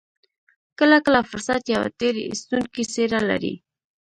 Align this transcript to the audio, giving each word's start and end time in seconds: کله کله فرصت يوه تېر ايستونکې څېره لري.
کله 0.79 0.97
کله 1.05 1.19
فرصت 1.31 1.63
يوه 1.73 1.87
تېر 1.99 2.15
ايستونکې 2.29 2.83
څېره 2.93 3.19
لري. 3.29 3.53